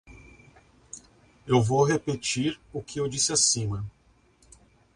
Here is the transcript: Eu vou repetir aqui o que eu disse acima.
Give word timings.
Eu 1.45 1.61
vou 1.61 1.83
repetir 1.83 2.53
aqui 2.53 2.59
o 2.73 2.81
que 2.83 2.99
eu 2.99 3.07
disse 3.07 3.31
acima. 3.31 3.85